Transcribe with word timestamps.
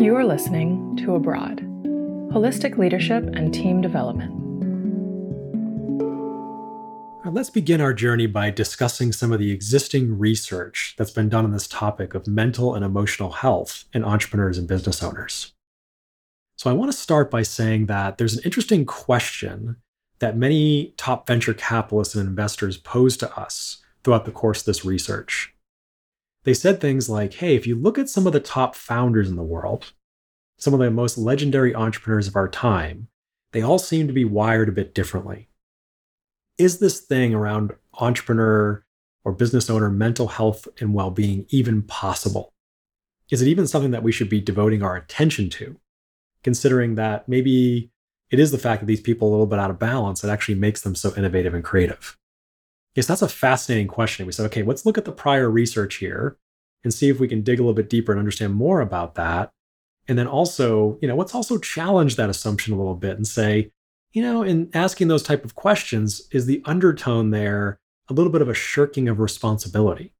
You 0.00 0.16
are 0.16 0.24
listening 0.24 0.96
to 0.96 1.14
Abroad 1.14 1.60
Holistic 2.32 2.76
Leadership 2.78 3.22
and 3.32 3.54
Team 3.54 3.80
Development. 3.80 4.32
Let's 7.32 7.48
begin 7.48 7.80
our 7.80 7.94
journey 7.94 8.26
by 8.26 8.50
discussing 8.50 9.12
some 9.12 9.30
of 9.30 9.38
the 9.38 9.52
existing 9.52 10.18
research 10.18 10.96
that's 10.98 11.12
been 11.12 11.28
done 11.28 11.44
on 11.44 11.52
this 11.52 11.68
topic 11.68 12.14
of 12.14 12.26
mental 12.26 12.74
and 12.74 12.84
emotional 12.84 13.30
health 13.30 13.84
in 13.94 14.04
entrepreneurs 14.04 14.58
and 14.58 14.66
business 14.66 15.00
owners. 15.00 15.52
So, 16.56 16.68
I 16.68 16.72
want 16.72 16.90
to 16.90 16.98
start 16.98 17.30
by 17.30 17.42
saying 17.42 17.86
that 17.86 18.18
there's 18.18 18.36
an 18.36 18.42
interesting 18.44 18.84
question 18.84 19.76
that 20.18 20.36
many 20.36 20.92
top 20.96 21.24
venture 21.28 21.54
capitalists 21.54 22.16
and 22.16 22.28
investors 22.28 22.78
pose 22.78 23.16
to 23.18 23.32
us 23.38 23.84
throughout 24.02 24.24
the 24.24 24.32
course 24.32 24.62
of 24.62 24.66
this 24.66 24.84
research. 24.84 25.53
They 26.44 26.54
said 26.54 26.80
things 26.80 27.08
like, 27.08 27.34
hey, 27.34 27.56
if 27.56 27.66
you 27.66 27.74
look 27.74 27.98
at 27.98 28.08
some 28.08 28.26
of 28.26 28.32
the 28.32 28.40
top 28.40 28.74
founders 28.74 29.28
in 29.28 29.36
the 29.36 29.42
world, 29.42 29.92
some 30.58 30.74
of 30.74 30.80
the 30.80 30.90
most 30.90 31.18
legendary 31.18 31.74
entrepreneurs 31.74 32.28
of 32.28 32.36
our 32.36 32.48
time, 32.48 33.08
they 33.52 33.62
all 33.62 33.78
seem 33.78 34.06
to 34.06 34.12
be 34.12 34.24
wired 34.24 34.68
a 34.68 34.72
bit 34.72 34.94
differently. 34.94 35.48
Is 36.58 36.78
this 36.78 37.00
thing 37.00 37.34
around 37.34 37.72
entrepreneur 37.94 38.84
or 39.24 39.32
business 39.32 39.70
owner 39.70 39.90
mental 39.90 40.28
health 40.28 40.68
and 40.80 40.94
well 40.94 41.10
being 41.10 41.46
even 41.48 41.82
possible? 41.82 42.52
Is 43.30 43.40
it 43.40 43.48
even 43.48 43.66
something 43.66 43.92
that 43.92 44.02
we 44.02 44.12
should 44.12 44.28
be 44.28 44.40
devoting 44.40 44.82
our 44.82 44.96
attention 44.96 45.48
to, 45.50 45.80
considering 46.42 46.96
that 46.96 47.28
maybe 47.28 47.90
it 48.30 48.38
is 48.38 48.50
the 48.50 48.58
fact 48.58 48.80
that 48.80 48.86
these 48.86 49.00
people 49.00 49.28
are 49.28 49.30
a 49.30 49.32
little 49.32 49.46
bit 49.46 49.58
out 49.58 49.70
of 49.70 49.78
balance 49.78 50.20
that 50.20 50.30
actually 50.30 50.56
makes 50.56 50.82
them 50.82 50.94
so 50.94 51.14
innovative 51.16 51.54
and 51.54 51.64
creative? 51.64 52.18
Yes, 52.94 53.06
that's 53.06 53.22
a 53.22 53.28
fascinating 53.28 53.88
question. 53.88 54.26
We 54.26 54.32
said, 54.32 54.46
okay, 54.46 54.62
let's 54.62 54.86
look 54.86 54.98
at 54.98 55.04
the 55.04 55.12
prior 55.12 55.50
research 55.50 55.96
here 55.96 56.36
and 56.84 56.94
see 56.94 57.08
if 57.08 57.18
we 57.18 57.26
can 57.26 57.42
dig 57.42 57.58
a 57.58 57.62
little 57.62 57.74
bit 57.74 57.90
deeper 57.90 58.12
and 58.12 58.18
understand 58.18 58.54
more 58.54 58.80
about 58.80 59.16
that. 59.16 59.50
And 60.06 60.18
then 60.18 60.26
also, 60.26 60.98
you 61.00 61.08
know, 61.08 61.16
let's 61.16 61.34
also 61.34 61.58
challenge 61.58 62.16
that 62.16 62.30
assumption 62.30 62.74
a 62.74 62.76
little 62.76 62.94
bit 62.94 63.16
and 63.16 63.26
say, 63.26 63.70
you 64.12 64.22
know, 64.22 64.42
in 64.42 64.70
asking 64.74 65.08
those 65.08 65.22
type 65.22 65.44
of 65.44 65.54
questions, 65.54 66.28
is 66.30 66.46
the 66.46 66.62
undertone 66.66 67.30
there 67.30 67.78
a 68.08 68.12
little 68.12 68.30
bit 68.30 68.42
of 68.42 68.48
a 68.48 68.54
shirking 68.54 69.08
of 69.08 69.18
responsibility? 69.18 70.12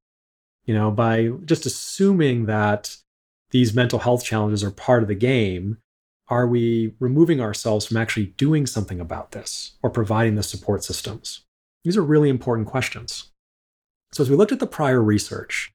You 0.65 0.75
know, 0.75 0.91
by 0.91 1.31
just 1.45 1.67
assuming 1.67 2.47
that 2.47 2.97
these 3.51 3.75
mental 3.75 3.99
health 3.99 4.25
challenges 4.25 4.65
are 4.65 4.71
part 4.71 5.03
of 5.03 5.09
the 5.09 5.15
game, 5.15 5.79
are 6.29 6.47
we 6.47 6.95
removing 6.99 7.41
ourselves 7.41 7.85
from 7.85 7.99
actually 7.99 8.27
doing 8.39 8.67
something 8.67 8.99
about 8.99 9.33
this 9.33 9.77
or 9.83 9.91
providing 9.91 10.37
the 10.37 10.43
support 10.43 10.83
systems? 10.83 11.45
These 11.85 11.99
are 11.99 12.03
really 12.03 12.31
important 12.31 12.67
questions. 12.67 13.31
So, 14.13 14.23
as 14.23 14.31
we 14.31 14.37
looked 14.37 14.53
at 14.53 14.61
the 14.61 14.67
prior 14.67 15.03
research, 15.03 15.74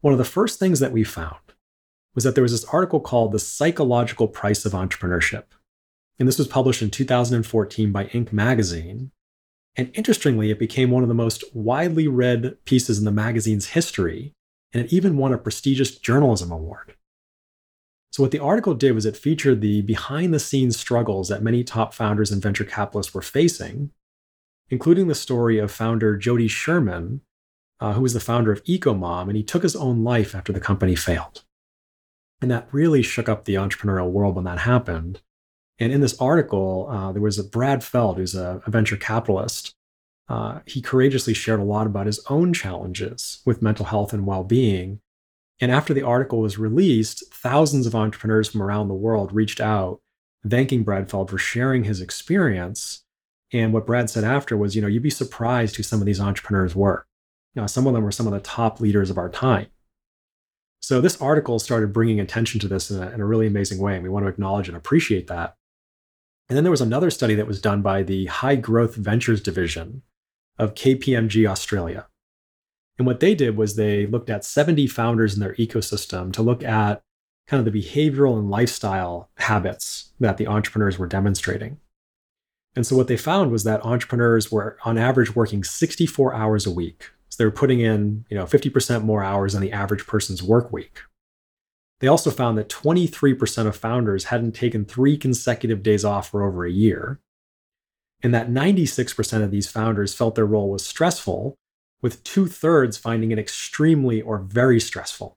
one 0.00 0.12
of 0.12 0.18
the 0.18 0.24
first 0.24 0.58
things 0.58 0.80
that 0.80 0.92
we 0.92 1.04
found 1.04 1.36
was 2.14 2.24
that 2.24 2.34
there 2.34 2.42
was 2.42 2.52
this 2.52 2.64
article 2.66 3.00
called 3.00 3.32
The 3.32 3.38
Psychological 3.38 4.28
Price 4.28 4.64
of 4.64 4.72
Entrepreneurship. 4.72 5.44
And 6.18 6.26
this 6.26 6.38
was 6.38 6.48
published 6.48 6.82
in 6.82 6.90
2014 6.90 7.92
by 7.92 8.06
Inc. 8.06 8.32
magazine. 8.32 9.10
And 9.76 9.90
interestingly, 9.94 10.50
it 10.50 10.58
became 10.58 10.90
one 10.90 11.02
of 11.02 11.08
the 11.08 11.14
most 11.14 11.44
widely 11.54 12.08
read 12.08 12.56
pieces 12.64 12.98
in 12.98 13.04
the 13.04 13.12
magazine's 13.12 13.68
history, 13.68 14.34
and 14.72 14.84
it 14.84 14.92
even 14.92 15.16
won 15.16 15.32
a 15.32 15.38
prestigious 15.38 15.96
journalism 15.96 16.50
award. 16.50 16.94
So, 18.10 18.24
what 18.24 18.32
the 18.32 18.40
article 18.40 18.74
did 18.74 18.92
was 18.92 19.06
it 19.06 19.16
featured 19.16 19.60
the 19.60 19.82
behind 19.82 20.34
the 20.34 20.40
scenes 20.40 20.76
struggles 20.76 21.28
that 21.28 21.44
many 21.44 21.62
top 21.62 21.94
founders 21.94 22.32
and 22.32 22.42
venture 22.42 22.64
capitalists 22.64 23.14
were 23.14 23.22
facing 23.22 23.92
including 24.70 25.08
the 25.08 25.14
story 25.14 25.58
of 25.58 25.70
founder 25.70 26.16
Jody 26.16 26.48
Sherman, 26.48 27.20
uh, 27.80 27.94
who 27.94 28.02
was 28.02 28.12
the 28.12 28.20
founder 28.20 28.52
of 28.52 28.62
EcoMom, 28.64 29.28
and 29.28 29.36
he 29.36 29.42
took 29.42 29.62
his 29.62 29.76
own 29.76 30.04
life 30.04 30.34
after 30.34 30.52
the 30.52 30.60
company 30.60 30.94
failed. 30.94 31.44
And 32.42 32.50
that 32.50 32.68
really 32.72 33.02
shook 33.02 33.28
up 33.28 33.44
the 33.44 33.54
entrepreneurial 33.54 34.10
world 34.10 34.36
when 34.36 34.44
that 34.44 34.60
happened. 34.60 35.20
And 35.78 35.92
in 35.92 36.00
this 36.00 36.18
article, 36.20 36.88
uh, 36.90 37.12
there 37.12 37.22
was 37.22 37.38
a 37.38 37.44
Brad 37.44 37.82
Feld, 37.82 38.18
who's 38.18 38.34
a, 38.34 38.62
a 38.66 38.70
venture 38.70 38.96
capitalist. 38.96 39.74
Uh, 40.28 40.60
he 40.66 40.80
courageously 40.80 41.34
shared 41.34 41.60
a 41.60 41.64
lot 41.64 41.86
about 41.86 42.06
his 42.06 42.24
own 42.28 42.52
challenges 42.52 43.40
with 43.44 43.62
mental 43.62 43.86
health 43.86 44.12
and 44.12 44.26
well 44.26 44.44
being. 44.44 45.00
And 45.60 45.70
after 45.70 45.92
the 45.92 46.02
article 46.02 46.40
was 46.40 46.58
released, 46.58 47.24
thousands 47.34 47.86
of 47.86 47.94
entrepreneurs 47.94 48.48
from 48.48 48.62
around 48.62 48.88
the 48.88 48.94
world 48.94 49.32
reached 49.32 49.60
out, 49.60 50.00
thanking 50.48 50.84
Brad 50.84 51.10
Feld 51.10 51.30
for 51.30 51.38
sharing 51.38 51.84
his 51.84 52.00
experience 52.00 53.04
and 53.52 53.72
what 53.72 53.86
Brad 53.86 54.08
said 54.08 54.24
after 54.24 54.56
was, 54.56 54.76
you 54.76 54.82
know, 54.82 54.88
you'd 54.88 55.02
be 55.02 55.10
surprised 55.10 55.76
who 55.76 55.82
some 55.82 56.00
of 56.00 56.06
these 56.06 56.20
entrepreneurs 56.20 56.74
were. 56.74 57.06
You 57.54 57.62
know, 57.62 57.66
some 57.66 57.86
of 57.86 57.94
them 57.94 58.04
were 58.04 58.12
some 58.12 58.26
of 58.26 58.32
the 58.32 58.40
top 58.40 58.80
leaders 58.80 59.10
of 59.10 59.18
our 59.18 59.28
time. 59.28 59.66
So 60.80 61.00
this 61.00 61.20
article 61.20 61.58
started 61.58 61.92
bringing 61.92 62.20
attention 62.20 62.60
to 62.60 62.68
this 62.68 62.90
in 62.90 63.02
a, 63.02 63.10
in 63.10 63.20
a 63.20 63.26
really 63.26 63.46
amazing 63.46 63.78
way, 63.78 63.94
and 63.94 64.02
we 64.02 64.08
want 64.08 64.24
to 64.24 64.30
acknowledge 64.30 64.68
and 64.68 64.76
appreciate 64.76 65.26
that. 65.26 65.56
And 66.48 66.56
then 66.56 66.64
there 66.64 66.70
was 66.70 66.80
another 66.80 67.10
study 67.10 67.34
that 67.34 67.46
was 67.46 67.60
done 67.60 67.82
by 67.82 68.02
the 68.02 68.26
High 68.26 68.56
Growth 68.56 68.96
Ventures 68.96 69.40
Division 69.40 70.02
of 70.58 70.74
KPMG 70.74 71.48
Australia. 71.48 72.06
And 72.98 73.06
what 73.06 73.20
they 73.20 73.34
did 73.34 73.56
was 73.56 73.76
they 73.76 74.06
looked 74.06 74.30
at 74.30 74.44
70 74.44 74.86
founders 74.88 75.34
in 75.34 75.40
their 75.40 75.54
ecosystem 75.54 76.32
to 76.32 76.42
look 76.42 76.62
at 76.62 77.02
kind 77.46 77.66
of 77.66 77.72
the 77.72 77.80
behavioral 77.80 78.38
and 78.38 78.50
lifestyle 78.50 79.30
habits 79.36 80.12
that 80.20 80.36
the 80.36 80.46
entrepreneurs 80.46 80.98
were 80.98 81.06
demonstrating. 81.06 81.78
And 82.76 82.86
so 82.86 82.96
what 82.96 83.08
they 83.08 83.16
found 83.16 83.50
was 83.50 83.64
that 83.64 83.84
entrepreneurs 83.84 84.52
were 84.52 84.76
on 84.84 84.98
average 84.98 85.34
working 85.34 85.64
64 85.64 86.34
hours 86.34 86.66
a 86.66 86.70
week. 86.70 87.10
So 87.30 87.36
they 87.38 87.44
were 87.46 87.50
putting 87.50 87.80
in, 87.80 88.26
you 88.28 88.36
know, 88.36 88.44
50% 88.44 89.02
more 89.02 89.22
hours 89.22 89.52
than 89.52 89.62
the 89.62 89.72
average 89.72 90.06
person's 90.06 90.42
work 90.42 90.72
week. 90.72 91.00
They 92.00 92.08
also 92.08 92.30
found 92.30 92.58
that 92.58 92.68
23% 92.68 93.66
of 93.66 93.76
founders 93.76 94.24
hadn't 94.24 94.52
taken 94.52 94.84
three 94.84 95.16
consecutive 95.16 95.82
days 95.82 96.04
off 96.04 96.30
for 96.30 96.42
over 96.42 96.64
a 96.64 96.70
year. 96.70 97.20
And 98.22 98.34
that 98.34 98.50
96% 98.50 99.42
of 99.42 99.50
these 99.50 99.70
founders 99.70 100.14
felt 100.14 100.34
their 100.34 100.46
role 100.46 100.70
was 100.70 100.84
stressful, 100.86 101.56
with 102.02 102.22
two 102.24 102.46
thirds 102.46 102.98
finding 102.98 103.30
it 103.30 103.38
extremely 103.38 104.20
or 104.20 104.38
very 104.38 104.80
stressful. 104.80 105.36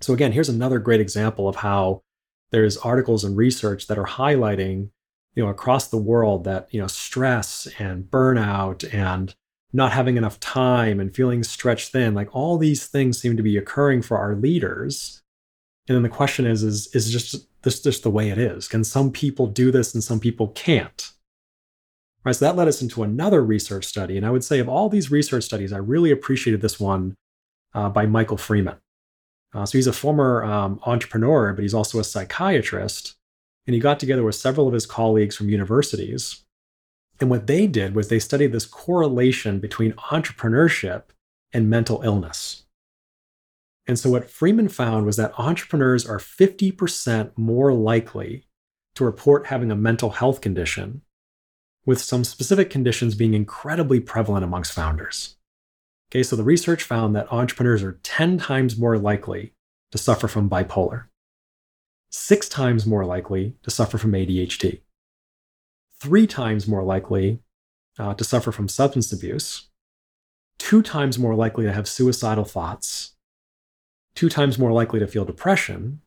So, 0.00 0.12
again, 0.12 0.32
here's 0.32 0.48
another 0.48 0.78
great 0.78 1.00
example 1.00 1.48
of 1.48 1.56
how 1.56 2.02
there's 2.50 2.76
articles 2.78 3.22
and 3.22 3.36
research 3.36 3.86
that 3.86 3.98
are 3.98 4.06
highlighting 4.06 4.90
you 5.34 5.44
know 5.44 5.50
across 5.50 5.88
the 5.88 5.96
world 5.96 6.44
that 6.44 6.68
you 6.70 6.80
know 6.80 6.86
stress 6.86 7.68
and 7.78 8.04
burnout 8.04 8.92
and 8.92 9.34
not 9.72 9.92
having 9.92 10.16
enough 10.16 10.40
time 10.40 10.98
and 10.98 11.14
feeling 11.14 11.42
stretched 11.42 11.92
thin 11.92 12.14
like 12.14 12.34
all 12.34 12.58
these 12.58 12.86
things 12.86 13.20
seem 13.20 13.36
to 13.36 13.42
be 13.42 13.56
occurring 13.56 14.02
for 14.02 14.18
our 14.18 14.34
leaders. 14.34 15.22
And 15.88 15.94
then 15.94 16.02
the 16.02 16.08
question 16.08 16.46
is 16.46 16.62
is 16.62 16.88
is 16.94 17.10
just 17.10 17.46
this 17.62 17.80
just 17.80 18.02
the 18.02 18.10
way 18.10 18.30
it 18.30 18.38
is. 18.38 18.68
Can 18.68 18.84
some 18.84 19.10
people 19.10 19.46
do 19.46 19.70
this 19.70 19.94
and 19.94 20.02
some 20.02 20.20
people 20.20 20.48
can't? 20.48 21.10
Right 22.24 22.34
so 22.34 22.44
that 22.44 22.56
led 22.56 22.68
us 22.68 22.82
into 22.82 23.02
another 23.02 23.42
research 23.42 23.84
study. 23.84 24.16
And 24.16 24.26
i 24.26 24.30
would 24.30 24.44
say 24.44 24.58
of 24.58 24.68
all 24.68 24.88
these 24.88 25.10
research 25.10 25.44
studies 25.44 25.72
i 25.72 25.78
really 25.78 26.10
appreciated 26.10 26.60
this 26.60 26.80
one 26.80 27.14
uh, 27.74 27.88
by 27.88 28.06
michael 28.06 28.36
freeman. 28.36 28.76
Uh, 29.52 29.66
so 29.66 29.78
he's 29.78 29.86
a 29.86 29.92
former 29.92 30.44
um, 30.44 30.80
entrepreneur 30.84 31.52
but 31.52 31.62
he's 31.62 31.74
also 31.74 31.98
a 31.98 32.04
psychiatrist. 32.04 33.14
And 33.66 33.74
he 33.74 33.80
got 33.80 34.00
together 34.00 34.24
with 34.24 34.34
several 34.34 34.66
of 34.66 34.74
his 34.74 34.86
colleagues 34.86 35.36
from 35.36 35.48
universities. 35.48 36.44
And 37.20 37.28
what 37.28 37.46
they 37.46 37.66
did 37.66 37.94
was 37.94 38.08
they 38.08 38.18
studied 38.18 38.52
this 38.52 38.66
correlation 38.66 39.60
between 39.60 39.92
entrepreneurship 39.92 41.04
and 41.52 41.68
mental 41.68 42.00
illness. 42.02 42.64
And 43.86 43.98
so, 43.98 44.10
what 44.10 44.30
Freeman 44.30 44.68
found 44.68 45.04
was 45.04 45.16
that 45.16 45.38
entrepreneurs 45.38 46.06
are 46.06 46.18
50% 46.18 47.32
more 47.36 47.72
likely 47.72 48.46
to 48.94 49.04
report 49.04 49.46
having 49.46 49.70
a 49.70 49.76
mental 49.76 50.10
health 50.10 50.40
condition, 50.40 51.02
with 51.84 52.00
some 52.00 52.24
specific 52.24 52.70
conditions 52.70 53.14
being 53.14 53.34
incredibly 53.34 54.00
prevalent 54.00 54.44
amongst 54.44 54.72
founders. 54.72 55.36
Okay, 56.10 56.22
so 56.22 56.36
the 56.36 56.42
research 56.42 56.82
found 56.82 57.14
that 57.16 57.32
entrepreneurs 57.32 57.82
are 57.82 58.00
10 58.02 58.38
times 58.38 58.78
more 58.78 58.98
likely 58.98 59.54
to 59.92 59.98
suffer 59.98 60.28
from 60.28 60.48
bipolar 60.48 61.04
six 62.10 62.48
times 62.48 62.86
more 62.86 63.04
likely 63.04 63.54
to 63.62 63.70
suffer 63.70 63.96
from 63.96 64.12
ADHD, 64.12 64.80
three 66.00 66.26
times 66.26 66.66
more 66.66 66.82
likely 66.82 67.40
uh, 67.98 68.14
to 68.14 68.24
suffer 68.24 68.50
from 68.50 68.68
substance 68.68 69.12
abuse, 69.12 69.68
two 70.58 70.82
times 70.82 71.18
more 71.18 71.34
likely 71.34 71.64
to 71.64 71.72
have 71.72 71.88
suicidal 71.88 72.44
thoughts, 72.44 73.14
two 74.14 74.28
times 74.28 74.58
more 74.58 74.72
likely 74.72 74.98
to 75.00 75.06
feel 75.06 75.24
depression, 75.24 76.00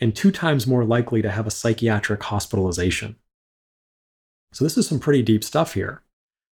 and 0.00 0.14
two 0.14 0.30
times 0.30 0.66
more 0.66 0.84
likely 0.84 1.22
to 1.22 1.30
have 1.30 1.46
a 1.46 1.50
psychiatric 1.50 2.22
hospitalization. 2.22 3.16
So, 4.52 4.64
this 4.64 4.78
is 4.78 4.88
some 4.88 5.00
pretty 5.00 5.22
deep 5.22 5.44
stuff 5.44 5.74
here. 5.74 6.02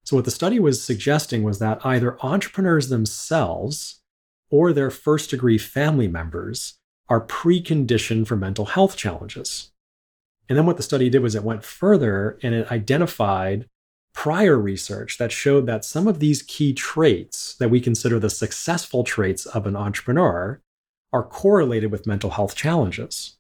So, 0.05 0.17
what 0.17 0.25
the 0.25 0.31
study 0.31 0.59
was 0.59 0.83
suggesting 0.83 1.43
was 1.43 1.61
that 1.61 1.85
either 1.85 2.19
entrepreneurs 2.25 2.89
themselves 2.89 4.01
or 4.51 4.73
their 4.73 4.91
first 4.91 5.31
degree 5.31 5.59
family 5.59 6.09
members 6.09 6.75
are 7.09 7.25
preconditioned 7.25 8.27
for 8.27 8.37
mental 8.37 8.67
health 8.67 8.97
challenges. 8.97 9.71
And 10.49 10.59
then 10.59 10.67
what 10.67 10.77
the 10.77 10.83
study 10.83 11.09
did 11.09 11.23
was 11.23 11.35
it 11.35 11.45
went 11.45 11.65
further 11.65 12.39
and 12.43 12.55
it 12.55 12.71
identified 12.71 13.69
prior 14.13 14.59
research 14.59 15.19
that 15.19 15.33
showed 15.33 15.67
that 15.67 15.85
some 15.85 16.07
of 16.07 16.21
these 16.21 16.43
key 16.43 16.73
traits 16.73 17.55
that 17.57 17.71
we 17.71 17.81
consider 17.81 18.19
the 18.19 18.31
successful 18.31 19.03
traits 19.05 19.45
of 19.47 19.67
an 19.67 19.75
entrepreneur 19.75 20.61
are 21.13 21.23
correlated 21.23 21.91
with 21.91 22.07
mental 22.07 22.31
health 22.31 22.55
challenges. 22.55 23.37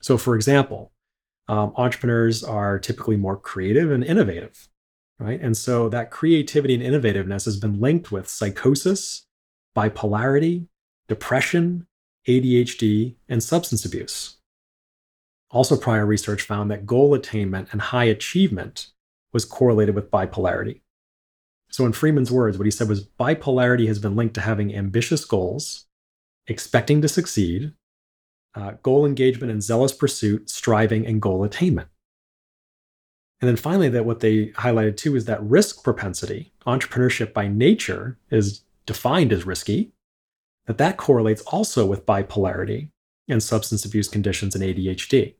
So, 0.00 0.16
for 0.16 0.34
example, 0.36 0.92
um, 1.48 1.72
entrepreneurs 1.76 2.42
are 2.44 2.78
typically 2.78 3.16
more 3.16 3.36
creative 3.36 3.90
and 3.90 4.04
innovative, 4.04 4.68
right? 5.18 5.40
And 5.40 5.56
so 5.56 5.88
that 5.88 6.10
creativity 6.10 6.74
and 6.74 6.82
innovativeness 6.82 7.44
has 7.44 7.58
been 7.58 7.80
linked 7.80 8.12
with 8.12 8.28
psychosis, 8.28 9.26
bipolarity, 9.76 10.66
depression, 11.08 11.86
ADHD, 12.26 13.14
and 13.28 13.42
substance 13.42 13.84
abuse. 13.84 14.35
Also, 15.50 15.76
prior 15.76 16.04
research 16.04 16.42
found 16.42 16.70
that 16.70 16.86
goal 16.86 17.14
attainment 17.14 17.68
and 17.72 17.80
high 17.80 18.04
achievement 18.04 18.88
was 19.32 19.44
correlated 19.44 19.94
with 19.94 20.10
bipolarity. 20.10 20.80
So, 21.70 21.86
in 21.86 21.92
Freeman's 21.92 22.32
words, 22.32 22.58
what 22.58 22.64
he 22.64 22.70
said 22.70 22.88
was 22.88 23.06
bipolarity 23.06 23.86
has 23.86 23.98
been 23.98 24.16
linked 24.16 24.34
to 24.34 24.40
having 24.40 24.74
ambitious 24.74 25.24
goals, 25.24 25.86
expecting 26.46 27.00
to 27.02 27.08
succeed, 27.08 27.72
uh, 28.54 28.72
goal 28.82 29.06
engagement 29.06 29.52
and 29.52 29.62
zealous 29.62 29.92
pursuit, 29.92 30.50
striving, 30.50 31.06
and 31.06 31.22
goal 31.22 31.44
attainment. 31.44 31.88
And 33.40 33.48
then 33.48 33.56
finally, 33.56 33.90
that 33.90 34.06
what 34.06 34.20
they 34.20 34.46
highlighted 34.48 34.96
too 34.96 35.14
is 35.14 35.26
that 35.26 35.42
risk 35.42 35.84
propensity, 35.84 36.52
entrepreneurship 36.66 37.32
by 37.32 37.48
nature 37.48 38.18
is 38.30 38.62
defined 38.86 39.32
as 39.32 39.44
risky, 39.44 39.92
that 40.66 40.78
that 40.78 40.96
correlates 40.96 41.42
also 41.42 41.84
with 41.84 42.06
bipolarity 42.06 42.90
and 43.28 43.42
substance 43.42 43.84
abuse 43.84 44.08
conditions 44.08 44.54
and 44.54 44.62
ADHD. 44.62 45.34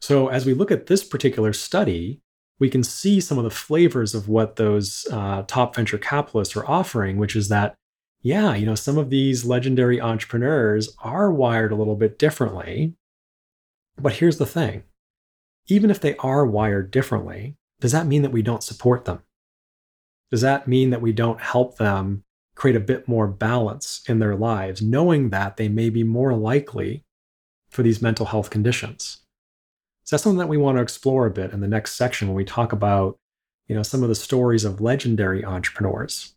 So 0.00 0.28
as 0.28 0.46
we 0.46 0.54
look 0.54 0.70
at 0.70 0.86
this 0.86 1.04
particular 1.04 1.52
study, 1.52 2.20
we 2.58 2.70
can 2.70 2.82
see 2.82 3.20
some 3.20 3.38
of 3.38 3.44
the 3.44 3.50
flavors 3.50 4.14
of 4.14 4.28
what 4.28 4.56
those 4.56 5.06
uh, 5.10 5.42
top 5.46 5.74
venture 5.74 5.98
capitalists 5.98 6.56
are 6.56 6.66
offering, 6.66 7.16
which 7.18 7.36
is 7.36 7.48
that 7.48 7.74
yeah, 8.22 8.54
you 8.54 8.66
know, 8.66 8.74
some 8.74 8.98
of 8.98 9.08
these 9.08 9.46
legendary 9.46 9.98
entrepreneurs 10.00 10.94
are 11.02 11.32
wired 11.32 11.72
a 11.72 11.76
little 11.76 11.96
bit 11.96 12.18
differently. 12.18 12.94
But 13.98 14.14
here's 14.14 14.38
the 14.38 14.46
thing 14.46 14.84
even 15.66 15.90
if 15.90 16.00
they 16.00 16.16
are 16.16 16.44
wired 16.44 16.90
differently, 16.90 17.56
does 17.80 17.92
that 17.92 18.06
mean 18.06 18.22
that 18.22 18.32
we 18.32 18.42
don't 18.42 18.62
support 18.62 19.04
them? 19.04 19.22
Does 20.30 20.42
that 20.42 20.68
mean 20.68 20.90
that 20.90 21.00
we 21.00 21.12
don't 21.12 21.40
help 21.40 21.76
them 21.76 22.24
create 22.60 22.76
a 22.76 22.80
bit 22.80 23.08
more 23.08 23.26
balance 23.26 24.02
in 24.06 24.18
their 24.18 24.36
lives, 24.36 24.82
knowing 24.82 25.30
that 25.30 25.56
they 25.56 25.66
may 25.66 25.88
be 25.88 26.04
more 26.04 26.34
likely 26.34 27.02
for 27.70 27.82
these 27.82 28.02
mental 28.02 28.26
health 28.26 28.50
conditions? 28.50 29.22
So 30.04 30.14
that's 30.14 30.24
something 30.24 30.38
that 30.40 30.48
we 30.48 30.58
want 30.58 30.76
to 30.76 30.82
explore 30.82 31.24
a 31.24 31.30
bit 31.30 31.52
in 31.52 31.60
the 31.60 31.68
next 31.68 31.94
section 31.94 32.28
when 32.28 32.36
we 32.36 32.44
talk 32.44 32.72
about, 32.72 33.16
you 33.66 33.74
know, 33.74 33.82
some 33.82 34.02
of 34.02 34.10
the 34.10 34.14
stories 34.14 34.66
of 34.66 34.78
legendary 34.78 35.42
entrepreneurs. 35.42 36.34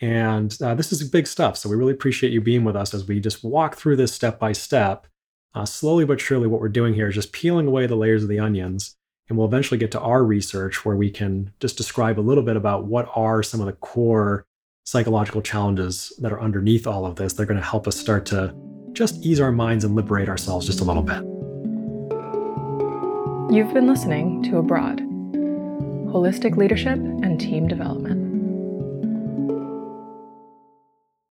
And 0.00 0.56
uh, 0.60 0.74
this 0.74 0.90
is 0.90 1.08
big 1.08 1.28
stuff. 1.28 1.56
So 1.56 1.68
we 1.68 1.76
really 1.76 1.92
appreciate 1.92 2.32
you 2.32 2.40
being 2.40 2.64
with 2.64 2.74
us 2.74 2.92
as 2.92 3.06
we 3.06 3.20
just 3.20 3.44
walk 3.44 3.76
through 3.76 3.94
this 3.94 4.12
step 4.12 4.40
by 4.40 4.50
step. 4.50 5.06
Uh, 5.54 5.64
slowly 5.64 6.04
but 6.04 6.20
surely, 6.20 6.48
what 6.48 6.60
we're 6.60 6.68
doing 6.68 6.94
here 6.94 7.06
is 7.06 7.14
just 7.14 7.32
peeling 7.32 7.68
away 7.68 7.86
the 7.86 7.94
layers 7.94 8.24
of 8.24 8.28
the 8.28 8.40
onions. 8.40 8.96
And 9.28 9.38
we'll 9.38 9.46
eventually 9.46 9.78
get 9.78 9.92
to 9.92 10.00
our 10.00 10.24
research 10.24 10.84
where 10.84 10.96
we 10.96 11.10
can 11.10 11.52
just 11.60 11.76
describe 11.76 12.18
a 12.18 12.22
little 12.28 12.42
bit 12.42 12.56
about 12.56 12.86
what 12.86 13.08
are 13.14 13.44
some 13.44 13.60
of 13.60 13.66
the 13.66 13.72
core 13.72 14.46
psychological 14.84 15.42
challenges 15.42 16.12
that 16.18 16.32
are 16.32 16.40
underneath 16.40 16.86
all 16.86 17.06
of 17.06 17.16
this. 17.16 17.32
They're 17.32 17.46
going 17.46 17.60
to 17.60 17.66
help 17.66 17.88
us 17.88 17.96
start 17.96 18.26
to 18.26 18.54
just 18.92 19.24
ease 19.24 19.40
our 19.40 19.50
minds 19.50 19.84
and 19.84 19.96
liberate 19.96 20.28
ourselves 20.28 20.66
just 20.66 20.80
a 20.80 20.84
little 20.84 21.02
bit. 21.02 21.22
You've 23.54 23.74
been 23.74 23.86
listening 23.86 24.42
to 24.44 24.58
Abroad 24.58 25.00
Holistic 26.12 26.56
Leadership 26.56 26.98
and 26.98 27.40
Team 27.40 27.66
Development. 27.66 28.23